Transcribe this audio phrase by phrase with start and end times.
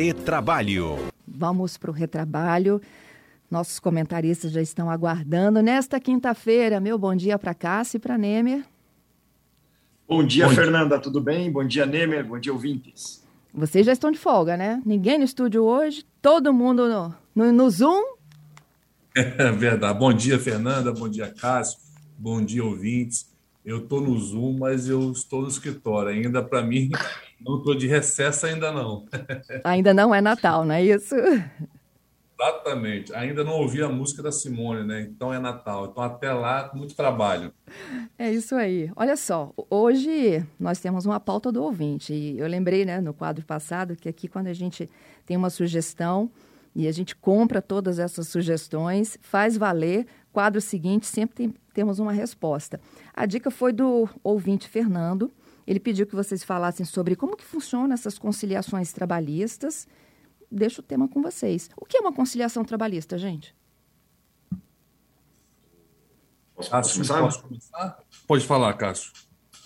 [0.00, 0.96] Retrabalho.
[1.26, 2.80] Vamos para o retrabalho.
[3.50, 5.60] Nossos comentaristas já estão aguardando.
[5.60, 8.64] Nesta quinta-feira, meu bom dia para Cássio e para Nemer.
[10.06, 11.02] Bom dia, bom Fernanda, dia.
[11.02, 11.50] tudo bem?
[11.50, 13.26] Bom dia, Nemer, bom dia, ouvintes.
[13.52, 14.80] Vocês já estão de folga, né?
[14.86, 18.00] Ninguém no estúdio hoje, todo mundo no, no, no Zoom.
[19.16, 19.98] É verdade.
[19.98, 21.80] Bom dia, Fernanda, bom dia, Cássio,
[22.16, 23.27] bom dia, ouvintes.
[23.68, 26.08] Eu estou no Zoom, mas eu estou no escritório.
[26.08, 26.88] Ainda, para mim,
[27.38, 29.04] não estou de recesso ainda não.
[29.62, 31.14] Ainda não é Natal, não é isso?
[32.40, 33.14] Exatamente.
[33.14, 35.02] Ainda não ouvi a música da Simone, né?
[35.02, 35.84] Então é Natal.
[35.84, 37.52] Então até lá, muito trabalho.
[38.18, 38.90] É isso aí.
[38.96, 42.14] Olha só, hoje nós temos uma pauta do ouvinte.
[42.14, 44.88] E eu lembrei, né, no quadro passado, que aqui quando a gente
[45.26, 46.30] tem uma sugestão
[46.74, 50.06] e a gente compra todas essas sugestões, faz valer,
[50.38, 52.80] quadro seguinte sempre tem, temos uma resposta.
[53.12, 55.32] A dica foi do ouvinte Fernando.
[55.66, 59.88] Ele pediu que vocês falassem sobre como que funcionam essas conciliações trabalhistas
[60.48, 61.68] deixo o tema com vocês.
[61.76, 63.52] O que é uma conciliação trabalhista, gente?
[66.54, 67.20] Posso, posso começar?
[67.20, 67.98] Posso começar?
[68.28, 69.10] Pode falar, Cássio.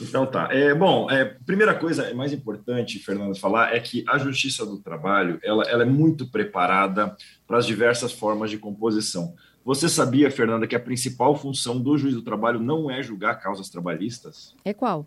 [0.00, 0.48] Então tá.
[0.50, 4.78] É, bom, é, primeira coisa é mais importante, Fernando, falar é que a Justiça do
[4.78, 7.14] Trabalho ela, ela é muito preparada
[7.46, 9.34] para as diversas formas de composição.
[9.64, 13.68] Você sabia, Fernanda, que a principal função do juiz do trabalho não é julgar causas
[13.68, 14.54] trabalhistas?
[14.64, 15.06] É qual?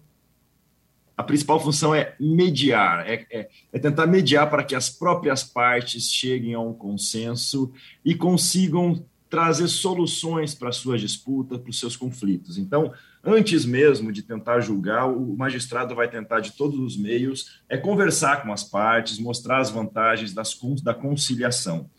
[1.18, 6.12] a principal função é mediar, é, é, é, tentar mediar para que as próprias partes
[6.12, 7.72] cheguem a um consenso
[8.04, 12.58] e consigam trazer soluções para suas disputas, para os seus conflitos.
[12.58, 17.78] Então, antes mesmo de tentar julgar, o magistrado vai tentar de todos os meios é
[17.78, 21.90] conversar com as partes, mostrar as vantagens das, da conciliação.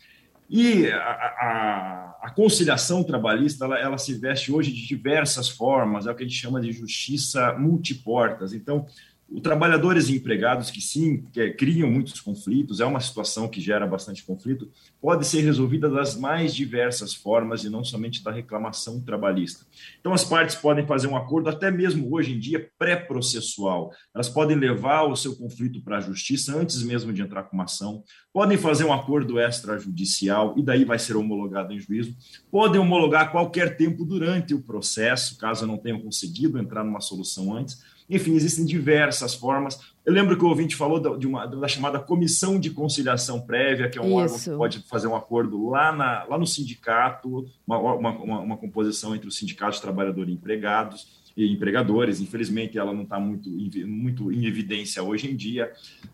[0.49, 6.11] E a, a, a conciliação trabalhista, ela, ela, se veste hoje de diversas formas, é
[6.11, 8.53] o que a gente chama de justiça multiportas.
[8.53, 8.85] Então,
[9.29, 13.85] o trabalhadores e empregados que sim que criam muitos conflitos, é uma situação que gera
[13.85, 19.65] bastante conflito, pode ser resolvida das mais diversas formas e não somente da reclamação trabalhista.
[19.99, 23.91] Então as partes podem fazer um acordo até mesmo hoje em dia pré-processual.
[24.15, 27.65] Elas podem levar o seu conflito para a justiça antes mesmo de entrar com uma
[27.65, 32.15] ação, podem fazer um acordo extrajudicial e daí vai ser homologado em juízo,
[32.49, 37.96] podem homologar qualquer tempo durante o processo, caso não tenham conseguido entrar numa solução antes
[38.09, 39.79] enfim, existem diversas formas.
[40.05, 43.99] Eu lembro que o ouvinte falou de uma, da chamada comissão de conciliação prévia, que
[43.99, 44.15] é um Isso.
[44.15, 49.13] órgão que pode fazer um acordo lá, na, lá no sindicato, uma, uma, uma composição
[49.15, 52.21] entre os sindicatos, trabalhadores e empregados e empregadores.
[52.21, 53.49] Infelizmente, ela não está muito,
[53.85, 55.71] muito em evidência hoje em dia,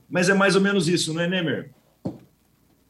[0.09, 1.71] mas é mais ou menos isso, não é, Nemer?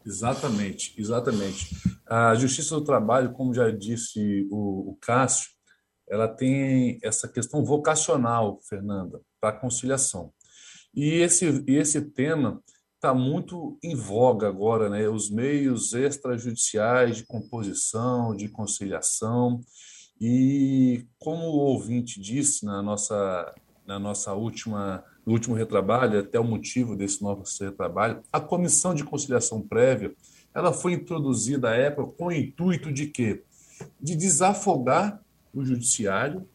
[0.05, 1.75] Exatamente, exatamente.
[2.07, 5.52] A Justiça do Trabalho, como já disse o, o Cássio,
[6.13, 10.31] ela tem essa questão vocacional, Fernanda, para a conciliação.
[10.93, 12.61] E esse, esse tema
[12.93, 15.09] está muito em voga agora, né?
[15.09, 19.59] Os meios extrajudiciais de composição, de conciliação.
[20.21, 23.51] E como o ouvinte disse na nossa,
[23.83, 29.03] na nossa última, no último retrabalho, até o motivo desse novo retrabalho, a comissão de
[29.03, 30.13] conciliação prévia,
[30.53, 33.43] ela foi introduzida à época com o intuito de quê?
[33.99, 35.22] De desafogar
[35.53, 36.47] o judiciário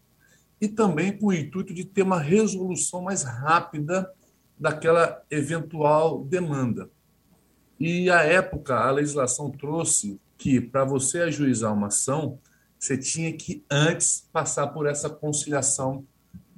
[0.61, 4.11] e também com o intuito de ter uma resolução mais rápida
[4.59, 6.91] daquela eventual demanda.
[7.79, 12.39] E à época a legislação trouxe que para você ajuizar uma ação,
[12.79, 16.05] você tinha que antes passar por essa conciliação,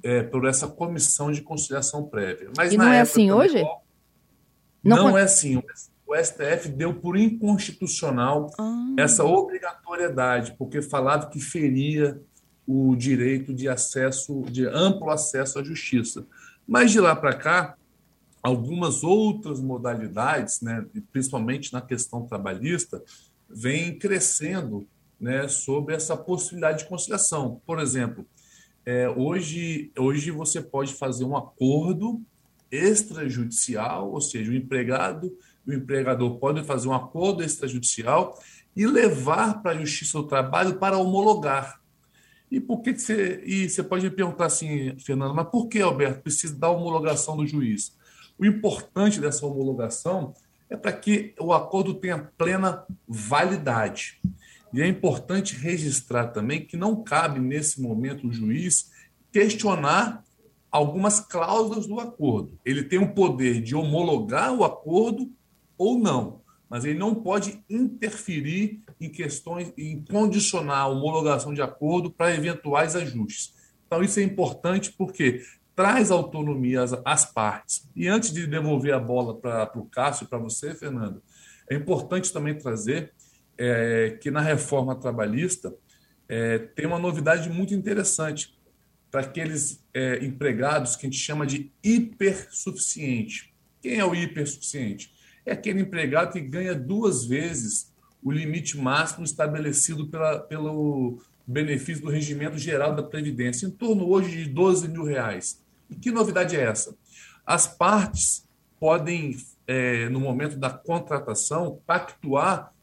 [0.03, 2.51] é, por essa comissão de conciliação prévia.
[2.57, 3.63] Mas e não é assim hoje?
[4.83, 5.61] Não, não é assim.
[6.07, 8.95] O STF deu por inconstitucional ah.
[8.97, 12.19] essa obrigatoriedade, porque falava que feria
[12.67, 16.25] o direito de acesso, de amplo acesso à justiça.
[16.67, 17.75] Mas de lá para cá,
[18.41, 23.03] algumas outras modalidades, né, principalmente na questão trabalhista,
[23.49, 24.87] vêm crescendo
[25.19, 27.61] né, sobre essa possibilidade de conciliação.
[27.65, 28.25] Por exemplo,
[28.85, 32.21] é, hoje, hoje você pode fazer um acordo
[32.71, 35.31] extrajudicial, ou seja, o empregado
[35.65, 38.39] o empregador podem fazer um acordo extrajudicial
[38.75, 41.80] e levar para a Justiça do Trabalho para homologar.
[42.51, 43.41] E por que, que você.
[43.45, 47.47] E você pode me perguntar assim, Fernando, mas por que, Alberto, precisa da homologação do
[47.47, 47.97] juiz?
[48.37, 50.33] O importante dessa homologação
[50.69, 54.19] é para que o acordo tenha plena validade.
[54.73, 58.91] E é importante registrar também que não cabe, nesse momento, o juiz
[59.31, 60.23] questionar
[60.69, 62.57] algumas cláusulas do acordo.
[62.65, 65.31] Ele tem o poder de homologar o acordo
[65.77, 72.11] ou não mas ele não pode interferir em questões, em condicionar a homologação de acordo
[72.11, 73.53] para eventuais ajustes.
[73.87, 75.41] Então, isso é importante porque
[75.75, 77.89] traz autonomia às, às partes.
[77.95, 81.21] E antes de devolver a bola para o Cássio, para você, Fernando,
[81.69, 83.11] é importante também trazer
[83.57, 85.73] é, que na reforma trabalhista
[86.29, 88.57] é, tem uma novidade muito interessante
[89.09, 93.53] para aqueles é, empregados que a gente chama de hipersuficiente.
[93.81, 95.13] Quem é o hipersuficiente?
[95.45, 97.90] É aquele empregado que ganha duas vezes
[98.23, 104.43] o limite máximo estabelecido pela, pelo benefício do regimento geral da Previdência, em torno hoje
[104.43, 105.61] de 12 mil reais.
[105.89, 106.95] E que novidade é essa?
[107.45, 108.47] As partes
[108.79, 109.35] podem,
[109.67, 112.73] é, no momento da contratação, pactuar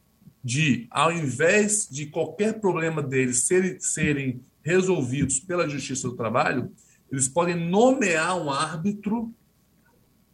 [0.42, 6.72] de, ao invés de qualquer problema deles serem, serem resolvidos pela Justiça do Trabalho,
[7.10, 9.32] eles podem nomear um árbitro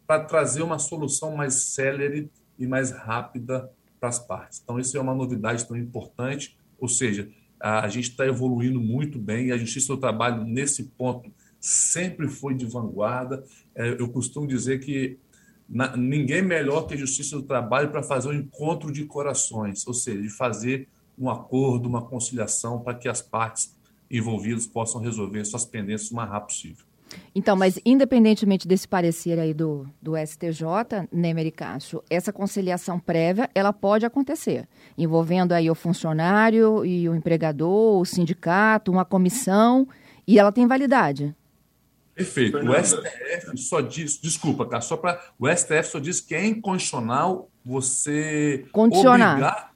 [0.05, 2.29] para trazer uma solução mais célere
[2.59, 3.69] e mais rápida
[4.07, 4.61] as partes.
[4.63, 7.29] Então, isso é uma novidade tão importante, ou seja,
[7.59, 12.65] a gente está evoluindo muito bem a Justiça do Trabalho, nesse ponto, sempre foi de
[12.65, 13.43] vanguarda.
[13.73, 15.17] É, eu costumo dizer que
[15.97, 20.21] ninguém melhor que a Justiça do Trabalho para fazer um encontro de corações, ou seja,
[20.21, 20.87] de fazer
[21.17, 23.75] um acordo, uma conciliação para que as partes
[24.11, 26.85] envolvidas possam resolver suas pendências o mais rápido possível.
[27.33, 33.49] Então, mas independentemente desse parecer aí do, do STJ, Nemer e Cássio, essa conciliação prévia,
[33.53, 34.67] ela pode acontecer,
[34.97, 39.87] envolvendo aí o funcionário e o empregador, o sindicato, uma comissão,
[40.27, 41.35] e ela tem validade.
[42.15, 42.57] Perfeito.
[42.57, 47.49] O STF só diz, desculpa, cara, só para o STF só diz que é incondicional
[47.63, 49.31] você condicionar.
[49.31, 49.71] obrigar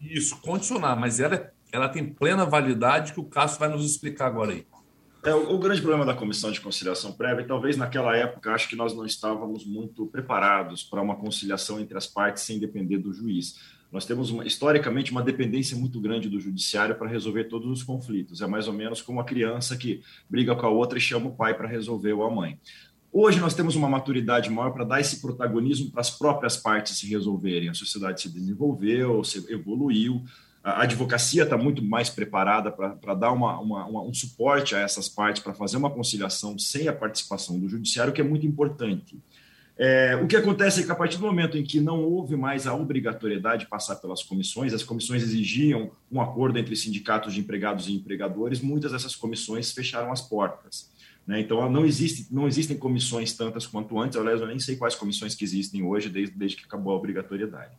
[0.00, 4.52] isso, condicionar, mas ela, ela tem plena validade que o Cássio vai nos explicar agora
[4.52, 4.66] aí.
[5.24, 8.68] É, o, o, grande problema da comissão de conciliação prévia, e talvez naquela época, acho
[8.68, 13.10] que nós não estávamos muito preparados para uma conciliação entre as partes sem depender do
[13.10, 13.58] juiz.
[13.90, 18.42] Nós temos, uma, historicamente, uma dependência muito grande do judiciário para resolver todos os conflitos.
[18.42, 21.34] É mais ou menos como a criança que briga com a outra e chama o
[21.34, 22.58] pai para resolver ou a mãe.
[23.10, 27.08] Hoje nós temos uma maturidade maior para dar esse protagonismo para as próprias partes se
[27.08, 27.70] resolverem.
[27.70, 30.22] A sociedade se desenvolveu, se evoluiu,
[30.64, 35.10] a advocacia está muito mais preparada para dar uma, uma, uma, um suporte a essas
[35.10, 39.18] partes, para fazer uma conciliação sem a participação do judiciário, que é muito importante.
[39.76, 42.66] É, o que acontece é que a partir do momento em que não houve mais
[42.66, 47.86] a obrigatoriedade de passar pelas comissões, as comissões exigiam um acordo entre sindicatos de empregados
[47.88, 50.93] e empregadores, muitas dessas comissões fecharam as portas.
[51.26, 51.40] Né?
[51.40, 55.34] Então, não, existe, não existem comissões tantas quanto antes, aliás, eu nem sei quais comissões
[55.34, 57.72] que existem hoje, desde, desde que acabou a obrigatoriedade.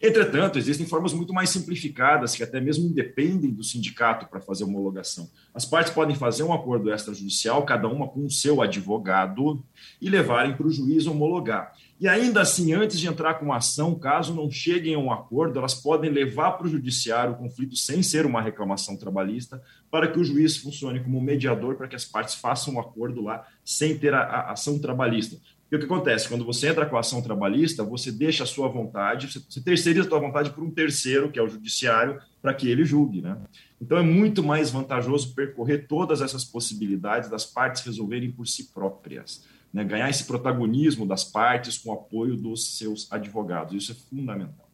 [0.00, 5.28] Entretanto, existem formas muito mais simplificadas, que até mesmo independem do sindicato para fazer homologação.
[5.52, 9.64] As partes podem fazer um acordo extrajudicial, cada uma com o seu advogado,
[10.00, 11.72] e levarem para o juiz homologar.
[12.00, 15.74] E ainda assim, antes de entrar com ação, caso não cheguem a um acordo, elas
[15.74, 20.24] podem levar para o judiciário o conflito sem ser uma reclamação trabalhista, para que o
[20.24, 24.22] juiz funcione como mediador para que as partes façam um acordo lá sem ter a,
[24.22, 25.36] a ação trabalhista.
[25.70, 26.28] E o que acontece?
[26.28, 30.08] Quando você entra com a ação trabalhista, você deixa a sua vontade, você terceiriza a
[30.08, 33.22] sua vontade para um terceiro, que é o judiciário, para que ele julgue.
[33.22, 33.36] Né?
[33.80, 39.42] Então é muito mais vantajoso percorrer todas essas possibilidades das partes resolverem por si próprias
[39.74, 43.74] né, ganhar esse protagonismo das partes com o apoio dos seus advogados.
[43.74, 44.70] Isso é fundamental.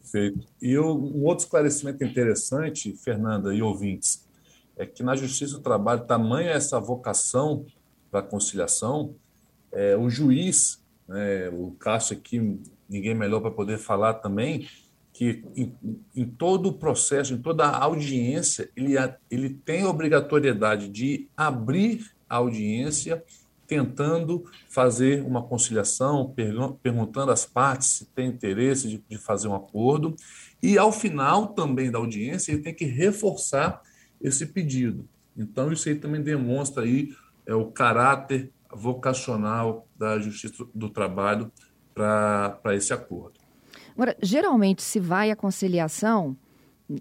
[0.00, 0.46] Perfeito.
[0.62, 4.24] E um outro esclarecimento interessante, Fernanda e ouvintes,
[4.76, 7.66] é que na Justiça do Trabalho, tamanha essa vocação
[8.12, 9.16] para conciliação,
[9.72, 14.68] é, o juiz, né, o Cássio aqui, ninguém melhor para poder falar também,
[15.12, 15.74] que em,
[16.14, 18.94] em, todo o processo, em toda a audiência, ele,
[19.28, 23.22] ele tem a obrigatoriedade de abrir audiência,
[23.66, 26.34] tentando fazer uma conciliação,
[26.82, 30.16] perguntando às partes se tem interesse de, de fazer um acordo,
[30.62, 33.80] e ao final também da audiência ele tem que reforçar
[34.20, 35.08] esse pedido.
[35.36, 37.14] Então isso aí também demonstra aí
[37.46, 41.50] é, o caráter vocacional da Justiça do Trabalho
[41.94, 43.38] para esse acordo.
[43.94, 46.36] Agora, geralmente se vai à conciliação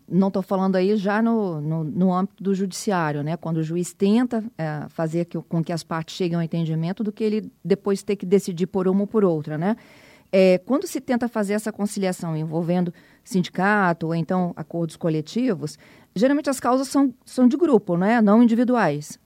[0.07, 3.35] não estou falando aí já no, no, no, âmbito do judiciário, né?
[3.37, 7.11] quando o juiz tenta é, fazer que, com que as partes cheguem ao entendimento do
[7.11, 9.57] que ele depois ter que decidir por uma ou por outra.
[9.57, 9.75] Né?
[10.31, 12.93] É, quando se tenta fazer essa conciliação envolvendo
[13.23, 15.77] sindicato ou então acordos coletivos,
[16.15, 18.21] geralmente as causas são, são de grupo, né?
[18.21, 19.19] não individuais.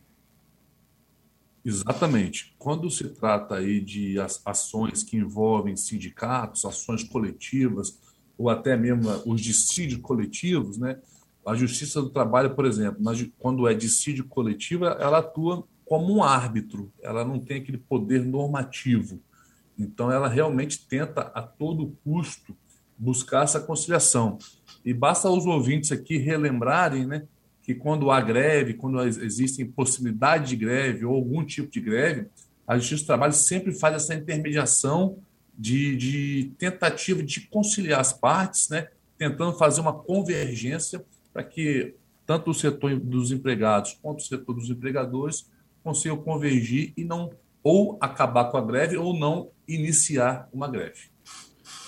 [1.66, 2.54] Exatamente.
[2.58, 7.98] Quando se trata aí de ações que envolvem sindicatos, ações coletivas,
[8.44, 10.98] ou até mesmo os dissídios coletivos, né?
[11.46, 13.02] A Justiça do Trabalho, por exemplo,
[13.38, 19.20] quando é dissídio coletivo, ela atua como um árbitro, ela não tem aquele poder normativo.
[19.78, 22.56] Então, ela realmente tenta, a todo custo,
[22.98, 24.38] buscar essa conciliação.
[24.86, 27.24] E basta os ouvintes aqui relembrarem né,
[27.62, 32.28] que quando há greve, quando existem possibilidade de greve ou algum tipo de greve,
[32.66, 35.18] a Justiça do Trabalho sempre faz essa intermediação
[35.58, 41.96] de, de tentativa de conciliar as partes, né, tentando fazer uma convergência para que
[42.26, 45.50] tanto o setor dos empregados quanto o setor dos empregadores
[45.84, 47.32] consigam convergir e não
[47.64, 51.12] ou acabar com a greve ou não iniciar uma greve.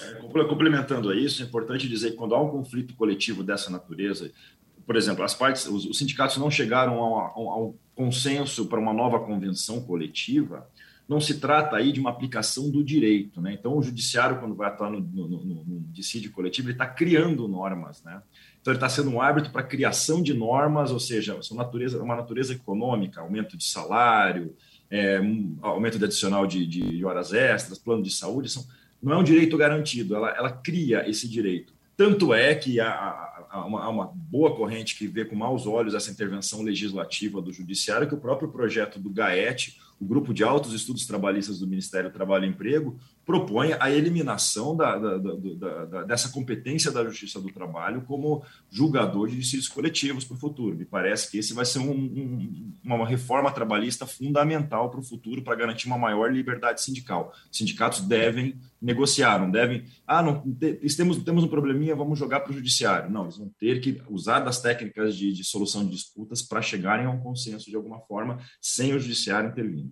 [0.02, 4.32] É, complementando a isso, é importante dizer que quando há um conflito coletivo dessa natureza,
[4.86, 9.20] por exemplo, as partes, os, os sindicatos não chegaram a, um consenso para uma nova
[9.20, 10.70] convenção coletiva,
[11.08, 13.54] não se trata aí de uma aplicação do direito, né?
[13.54, 17.48] Então, o judiciário, quando vai atuar no, no, no, no dissídio coletivo, ele está criando
[17.48, 18.22] normas, né?
[18.60, 22.02] Então, ele está sendo um árbitro para a criação de normas, ou seja, são natureza,
[22.02, 24.56] uma natureza econômica, aumento de salário,
[24.90, 28.66] é, um aumento de adicional de, de, horas extras, plano de saúde, são,
[29.02, 31.74] não é um direito garantido, ela, ela cria esse direito.
[31.96, 32.90] Tanto é que há,
[33.50, 37.54] há, uma, há, uma, boa corrente que vê com maus olhos essa intervenção legislativa do
[37.54, 42.10] Judiciário, que o próprio projeto do GAET, o Grupo de Altos Estudos Trabalhistas do Ministério
[42.10, 47.52] do Trabalho e Emprego, propõe a eliminação da, da, da, dessa competência da Justiça do
[47.52, 50.76] Trabalho como julgador de dissídios coletivos para o futuro.
[50.76, 55.42] Me parece que esse vai ser um, um, uma reforma trabalhista fundamental para o futuro
[55.42, 57.34] para garantir uma maior liberdade sindical.
[57.50, 59.84] Os sindicatos devem negociar, não devem.
[60.06, 60.44] Ah, não,
[60.96, 63.10] temos, temos um probleminha, vamos jogar para o judiciário.
[63.10, 67.08] Não, eles vão ter que usar das técnicas de, de solução de disputas para chegarem
[67.08, 69.92] a um consenso de alguma forma, sem o judiciário intervindo.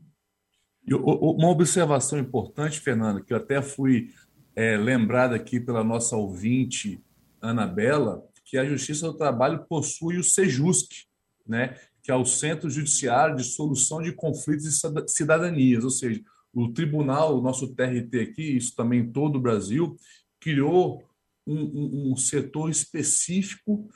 [0.88, 4.12] Uma observação importante, Fernando, que eu até fui
[4.56, 7.02] é, lembrada aqui pela nossa ouvinte,
[7.42, 11.08] Anabela, que a Justiça do Trabalho possui o SEJUSC,
[11.48, 16.22] né, que é o Centro Judiciário de Solução de Conflitos e Cidadanias, ou seja,
[16.54, 19.98] o tribunal, o nosso TRT aqui, isso também em todo o Brasil,
[20.40, 21.04] criou
[21.48, 23.90] um, um, um setor específico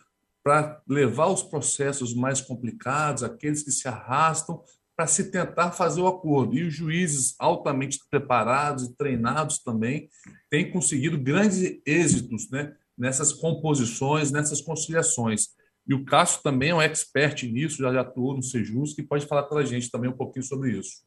[0.43, 4.63] para levar os processos mais complicados, aqueles que se arrastam,
[4.95, 6.55] para se tentar fazer o acordo.
[6.55, 10.09] E os juízes altamente preparados e treinados também
[10.49, 15.49] têm conseguido grandes êxitos né, nessas composições, nessas conciliações.
[15.87, 19.27] E o Cássio também é um expert nisso, já, já atuou no Sejus, que pode
[19.27, 21.06] falar para a gente também um pouquinho sobre isso.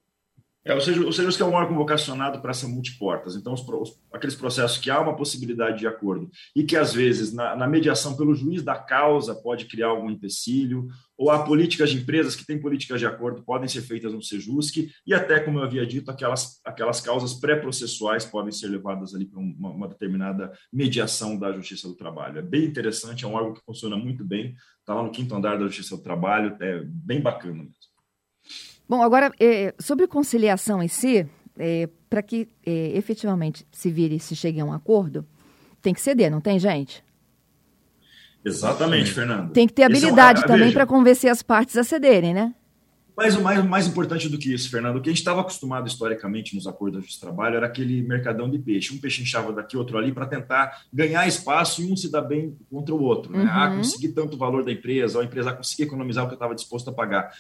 [0.63, 3.35] É, ou seja, ou seja, que é um órgão vocacionado para essa multiportas.
[3.35, 7.33] Então, os, os, aqueles processos que há uma possibilidade de acordo e que, às vezes,
[7.33, 10.87] na, na, mediação pelo juiz da causa pode criar algum empecilho,
[11.17, 14.91] ou há políticas de empresas que têm políticas de acordo podem ser feitas no SEJUSC,
[15.07, 19.41] e até, como eu havia dito, aquelas, aquelas causas pré-processuais podem ser levadas ali para
[19.41, 22.39] uma, uma, determinada mediação da Justiça do Trabalho.
[22.39, 25.57] É bem interessante, é um órgão que funciona muito bem, está lá no quinto andar
[25.59, 27.91] da Justiça do Trabalho, é bem bacana mesmo.
[28.91, 31.25] Bom, agora, é, sobre conciliação em si,
[31.57, 35.25] é, para que é, efetivamente se vire, se chegue a um acordo,
[35.81, 37.05] tem que ceder, não tem, gente?
[38.45, 39.53] Exatamente, Fernando.
[39.53, 40.49] Tem que ter habilidade é um...
[40.49, 42.53] também para convencer as partes a cederem, né?
[43.17, 45.87] Mas o mais, mais importante do que isso, Fernando, o que a gente estava acostumado
[45.87, 48.95] historicamente nos acordos de trabalho era aquele mercadão de peixe.
[48.95, 52.57] Um peixe inchava daqui, outro ali, para tentar ganhar espaço e um se dar bem
[52.71, 53.31] contra o outro.
[53.31, 53.47] Né?
[53.49, 53.75] Ah, uhum.
[53.75, 56.55] Ah, conseguir tanto valor da empresa, ou a empresa conseguir economizar o que eu estava
[56.55, 57.31] disposto a pagar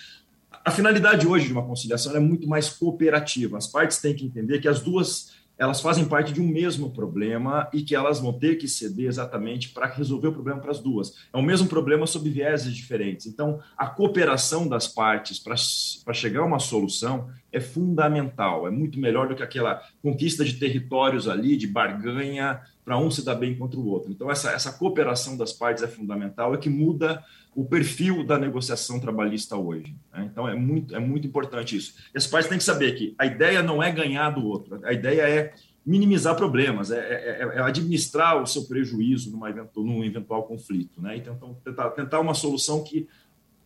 [0.65, 3.57] a finalidade hoje de uma conciliação é muito mais cooperativa.
[3.57, 7.69] As partes têm que entender que as duas elas fazem parte de um mesmo problema
[7.71, 11.15] e que elas vão ter que ceder exatamente para resolver o problema para as duas.
[11.31, 13.27] É o mesmo problema sob vieses diferentes.
[13.27, 18.67] Então, a cooperação das partes para chegar a uma solução é fundamental.
[18.67, 23.23] É muito melhor do que aquela conquista de territórios ali, de barganha, para um se
[23.23, 24.11] dar bem contra o outro.
[24.11, 27.23] Então, essa, essa cooperação das partes é fundamental, é que muda
[27.55, 29.95] o perfil da negociação trabalhista hoje.
[30.13, 30.29] Né?
[30.31, 31.95] Então, é muito, é muito importante isso.
[32.15, 34.93] E as partes têm que saber que a ideia não é ganhar do outro, a
[34.93, 35.55] ideia é
[35.85, 41.01] minimizar problemas, é, é, é, é administrar o seu prejuízo numa eventual, num eventual conflito.
[41.01, 41.17] Né?
[41.17, 43.09] Então, tentar, tentar uma solução que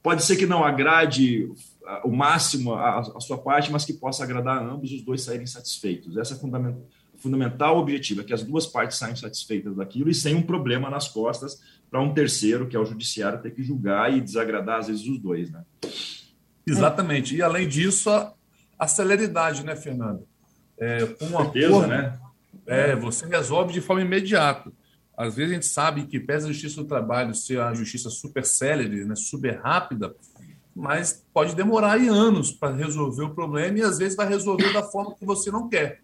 [0.03, 1.51] pode ser que não agrade
[2.05, 5.47] o máximo a, a sua parte, mas que possa agradar a ambos os dois saírem
[5.47, 6.17] satisfeitos.
[6.17, 6.83] Essa é fundamental
[7.25, 11.09] fundamental objetivo é que as duas partes saiam satisfeitas daquilo e sem um problema nas
[11.09, 11.59] costas
[11.91, 15.19] para um terceiro, que é o judiciário, ter que julgar e desagradar às vezes os
[15.19, 15.63] dois, né?
[16.67, 17.35] Exatamente.
[17.35, 18.35] E além disso, a,
[18.79, 20.27] a celeridade, né, Fernando?
[20.79, 22.19] É, com uma Certeza, né?
[22.67, 24.71] É, você resolve de forma imediata.
[25.17, 28.45] Às vezes a gente sabe que pesa a justiça do trabalho ser a justiça super
[28.45, 30.15] célere, né, super rápida,
[30.77, 34.83] mas pode demorar aí anos para resolver o problema e às vezes vai resolver da
[34.83, 36.03] forma que você não quer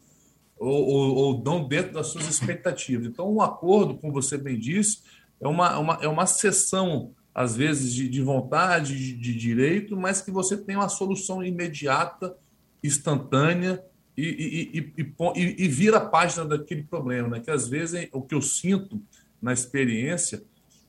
[0.61, 3.07] ou, ou, ou não dentro das suas expectativas.
[3.07, 4.99] Então, um acordo, como você bem disse,
[5.41, 10.21] é uma, uma, é uma sessão, às vezes, de, de vontade, de, de direito, mas
[10.21, 12.37] que você tem uma solução imediata,
[12.85, 13.83] instantânea
[14.17, 17.41] e, e, e, e, vira a página daquele problema, né?
[17.41, 19.01] Que às vezes o que eu sinto
[19.41, 20.43] na experiência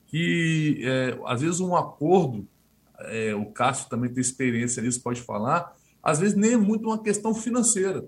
[0.08, 2.46] que é, às vezes um acordo
[3.00, 5.74] é, o Cássio também tem experiência nisso, pode falar,
[6.04, 8.06] às vezes nem é muito uma questão financeira.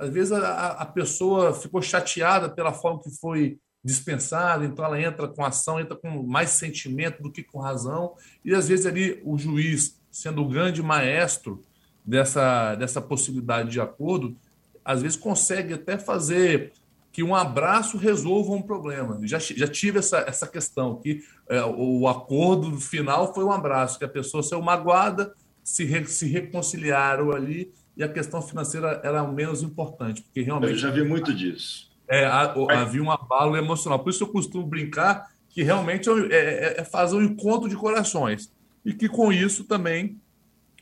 [0.00, 5.28] Às vezes a, a pessoa ficou chateada pela forma que foi dispensada, então ela entra
[5.28, 8.14] com ação, entra com mais sentimento do que com razão,
[8.44, 11.62] e às vezes ali o juiz, sendo o grande maestro
[12.04, 14.36] dessa, dessa possibilidade de acordo,
[14.84, 16.72] às vezes consegue até fazer
[17.12, 19.20] que um abraço resolva um problema.
[19.24, 24.04] Já, já tive essa, essa questão, que é, o acordo final foi um abraço, que
[24.04, 29.62] a pessoa saiu magoada, se, re, se reconciliaram ali, e a questão financeira era menos
[29.62, 30.72] importante, porque realmente...
[30.72, 31.90] Eu já vi muito disso.
[32.08, 33.98] É, havia um abalo emocional.
[34.00, 38.50] Por isso eu costumo brincar que realmente é, é, é fazer um encontro de corações.
[38.84, 40.18] E que com isso também,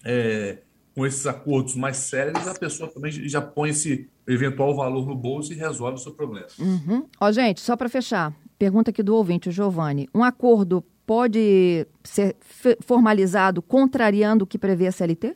[0.04, 0.58] é,
[0.94, 5.52] com esses acordos mais sérios, a pessoa também já põe esse eventual valor no bolso
[5.52, 6.46] e resolve o seu problema.
[6.58, 7.06] Uhum.
[7.20, 10.08] Ó, gente, só para fechar, pergunta aqui do ouvinte, o Giovanni.
[10.14, 12.36] Um acordo pode ser
[12.84, 15.34] formalizado contrariando o que prevê a CLT?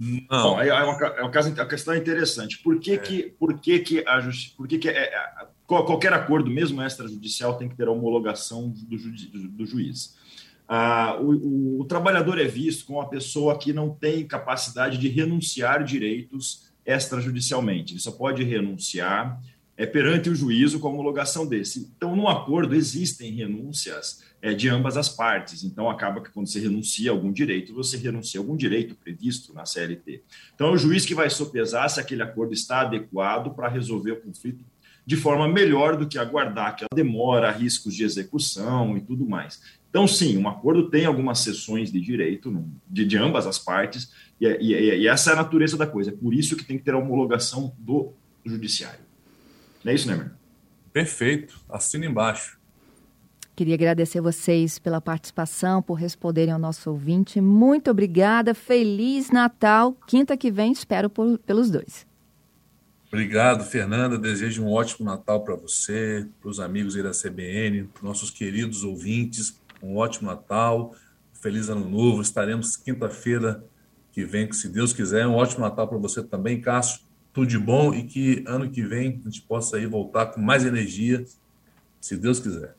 [0.00, 0.54] Não.
[0.54, 2.58] Bom, é, uma, é uma, a questão é interessante.
[2.58, 2.96] Por que, é.
[2.96, 7.58] que, por que, que, a justi por que, que é, é, qualquer acordo, mesmo extrajudicial,
[7.58, 10.16] tem que ter a homologação do, ju do, do juiz?
[10.66, 15.08] Ah, o, o, o, trabalhador é visto como uma pessoa que não tem capacidade de
[15.08, 17.92] renunciar direitos extrajudicialmente.
[17.92, 19.38] Ele só pode renunciar
[19.80, 21.90] é, perante o juízo com a homologação desse.
[21.96, 25.64] Então, no acordo existem renúncias é, de ambas as partes.
[25.64, 29.54] Então, acaba que quando você renuncia a algum direito, você renuncia a algum direito previsto
[29.54, 30.22] na CLT.
[30.54, 34.20] Então, é o juiz que vai sopesar se aquele acordo está adequado para resolver o
[34.20, 34.62] conflito
[35.06, 39.62] de forma melhor do que aguardar que ela demora, riscos de execução e tudo mais.
[39.88, 44.46] Então, sim, um acordo tem algumas sessões de direito de, de ambas as partes, e,
[44.46, 46.10] e, e, essa é a natureza da coisa.
[46.10, 48.12] É por isso que tem que ter a homologação do
[48.44, 49.09] judiciário.
[49.84, 50.30] Não é isso, né,
[50.92, 51.58] Perfeito.
[51.68, 52.58] Assina embaixo.
[53.54, 57.40] Queria agradecer vocês pela participação, por responderem ao nosso ouvinte.
[57.40, 58.54] Muito obrigada.
[58.54, 59.96] Feliz Natal.
[60.06, 62.06] Quinta que vem, espero por, pelos dois.
[63.08, 64.16] Obrigado, Fernanda.
[64.16, 68.82] Desejo um ótimo Natal para você, para os amigos aí da CBN, para nossos queridos
[68.82, 70.94] ouvintes um ótimo Natal,
[71.32, 72.22] feliz Ano Novo.
[72.22, 73.64] Estaremos quinta-feira
[74.12, 75.26] que vem, se Deus quiser.
[75.26, 77.00] Um ótimo Natal para você também, Cássio.
[77.32, 80.64] Tudo de bom e que ano que vem a gente possa aí voltar com mais
[80.64, 81.24] energia,
[82.00, 82.74] se Deus quiser.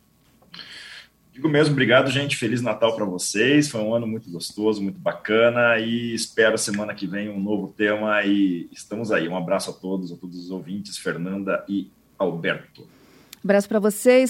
[1.33, 2.35] Digo mesmo, obrigado, gente.
[2.35, 3.69] Feliz Natal para vocês.
[3.69, 8.21] Foi um ano muito gostoso, muito bacana e espero semana que vem um novo tema
[8.23, 9.29] e estamos aí.
[9.29, 12.81] Um abraço a todos, a todos os ouvintes, Fernanda e Alberto.
[12.81, 14.29] Um abraço para vocês.